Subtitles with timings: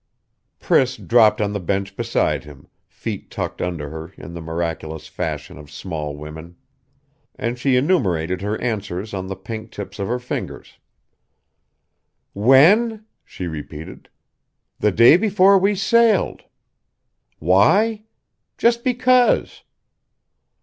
[0.59, 5.59] Priss dropped on the bench beside him, feet tucked under her in the miraculous fashion
[5.59, 6.55] of small women;
[7.35, 10.79] and she enumerated her answers on the pink tips of her fingers.
[12.33, 14.09] "When?" she repeated.
[14.79, 16.45] "The day before we sailed.
[17.37, 18.05] Why?
[18.57, 19.61] Just because.